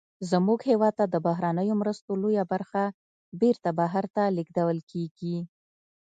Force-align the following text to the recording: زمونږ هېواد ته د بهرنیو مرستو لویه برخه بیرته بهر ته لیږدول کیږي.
زمونږ 0.31 0.59
هېواد 0.69 0.93
ته 0.99 1.05
د 1.13 1.15
بهرنیو 1.27 1.79
مرستو 1.81 2.11
لویه 2.21 2.43
برخه 2.51 2.83
بیرته 3.41 3.69
بهر 3.79 4.05
ته 4.15 4.23
لیږدول 4.35 4.79
کیږي. 4.91 5.37